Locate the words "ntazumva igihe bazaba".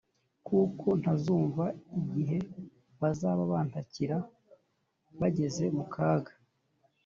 1.01-3.41